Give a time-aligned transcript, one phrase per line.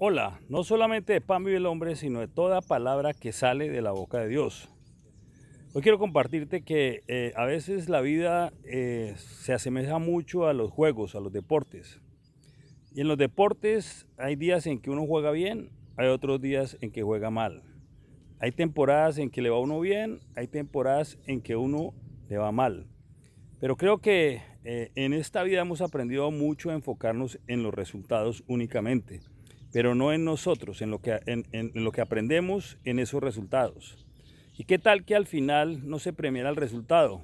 [0.00, 3.82] Hola, no solamente de pan vive el hombre, sino de toda palabra que sale de
[3.82, 4.72] la boca de Dios.
[5.74, 10.70] Hoy quiero compartirte que eh, a veces la vida eh, se asemeja mucho a los
[10.70, 12.00] juegos, a los deportes.
[12.92, 16.92] Y en los deportes hay días en que uno juega bien, hay otros días en
[16.92, 17.64] que juega mal.
[18.38, 21.92] Hay temporadas en que le va uno bien, hay temporadas en que uno
[22.28, 22.86] le va mal.
[23.58, 28.44] Pero creo que eh, en esta vida hemos aprendido mucho a enfocarnos en los resultados
[28.46, 29.22] únicamente
[29.72, 34.06] pero no en nosotros, en lo, que, en, lo que aprendemos en esos resultados.
[34.56, 37.22] ¿Y qué tal que al final no se premiara el resultado,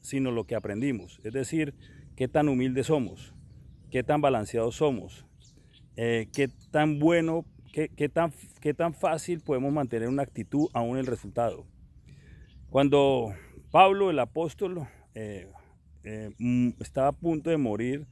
[0.00, 1.20] sino lo que aprendimos?
[1.24, 1.74] Es decir,
[2.16, 3.32] qué tan humildes somos,
[3.90, 5.24] qué tan balanceados somos,
[5.96, 11.06] eh, qué tan bueno, qué, tan, qué tan fácil podemos mantener una actitud aún el
[11.06, 11.66] resultado.
[12.70, 13.34] Cuando
[13.70, 15.48] Pablo, el apóstol, eh,
[16.04, 18.06] eh, mm, estaba a punto de morir,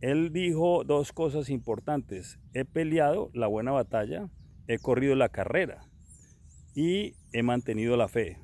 [0.00, 2.38] él dijo dos cosas importantes.
[2.54, 4.28] He peleado la buena batalla,
[4.66, 5.88] he corrido la carrera
[6.74, 8.38] y he mantenido la fe.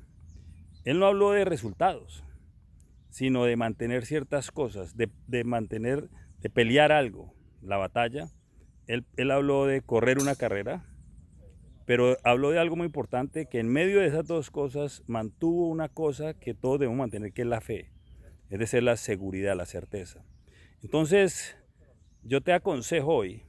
[0.83, 2.23] Él no habló de resultados,
[3.09, 6.09] sino de mantener ciertas cosas, de, mantener,
[6.41, 8.27] de pelear algo, la batalla.
[8.87, 10.85] Él, él habló de correr una carrera,
[11.85, 15.87] pero habló de algo muy importante, que en medio de esas dos cosas mantuvo una
[15.87, 17.91] cosa que todos debemos mantener, que es la fe,
[18.49, 20.25] es decir, la seguridad, la certeza.
[20.81, 21.55] Entonces,
[22.23, 23.43] yo te aconsejo hoy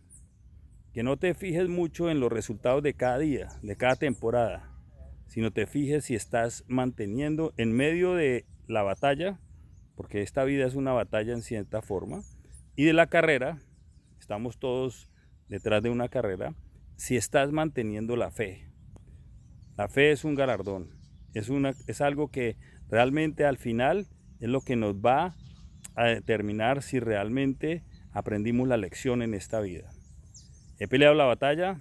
[0.93, 4.73] que no te fijes mucho en los resultados de cada día, de cada temporada,
[5.27, 9.39] sino te fijes si estás manteniendo en medio de la batalla,
[9.95, 12.23] porque esta vida es una batalla en cierta forma,
[12.77, 13.59] y de la carrera,
[14.19, 15.11] estamos todos
[15.49, 16.55] detrás de una carrera,
[16.97, 18.71] si estás manteniendo la fe.
[19.77, 20.99] La fe es un galardón,
[21.35, 22.57] es, una, es algo que
[22.89, 24.07] realmente al final
[24.41, 25.37] es lo que nos va
[25.97, 29.91] a determinar si realmente aprendimos la lección en esta vida.
[30.79, 31.81] He peleado la batalla,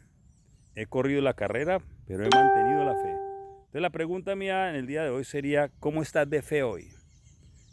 [0.73, 3.09] he corrido la carrera, pero he mantenido la fe.
[3.09, 6.87] Entonces la pregunta mía en el día de hoy sería, ¿cómo estás de fe hoy?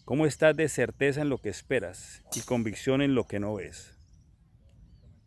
[0.04, 3.96] ¿Cómo estás de certeza en lo que esperas y convicción en lo que no ves?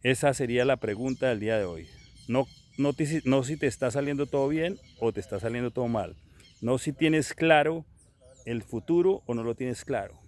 [0.04, 1.88] Esa sería la pregunta del día de hoy.
[2.28, 2.46] No,
[2.78, 2.92] no,
[3.24, 6.18] no si te está saliendo todo bien o te está saliendo todo mal.
[6.62, 7.86] No si tienes claro
[8.46, 10.25] el futuro o no lo tienes claro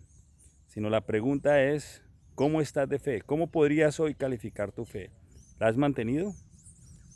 [0.77, 2.03] sino la pregunta es,
[2.35, 3.23] ¿cómo estás de fe?
[3.23, 5.09] ¿Cómo podrías hoy calificar tu fe?
[5.57, 6.35] ¿La has mantenido?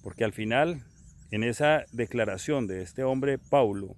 [0.02, 0.84] Porque al final,
[1.30, 3.96] en esa declaración de este hombre Paulo,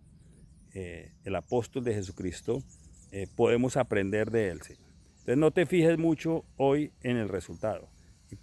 [0.74, 2.62] eh, el apóstol de Jesucristo,
[3.14, 4.60] eh, podemos aprender de él.
[4.60, 7.88] Entonces no te fijes mucho hoy en el resultado.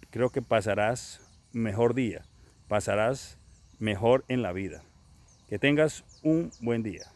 [0.09, 1.21] Creo que pasarás
[1.53, 2.25] mejor día,
[2.67, 3.37] pasarás
[3.77, 4.81] mejor en la vida.
[5.47, 7.11] Que tengas un buen día.